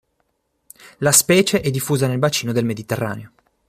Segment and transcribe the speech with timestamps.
[0.97, 3.33] La specie è diffusa nel bacino del Mediterraneo.